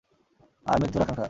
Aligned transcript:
আর 0.65 0.77
মৃত্যুর 0.81 1.01
আকাঙ্ক্ষা। 1.01 1.19